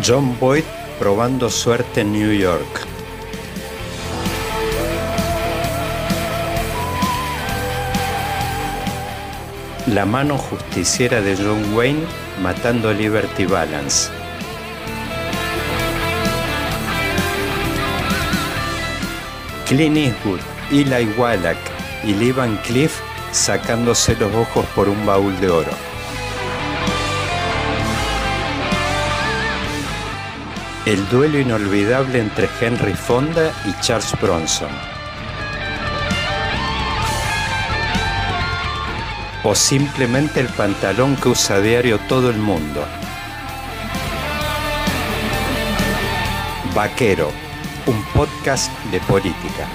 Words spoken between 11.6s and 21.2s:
Wayne matando Liberty Balance. Clint Eastwood, Eli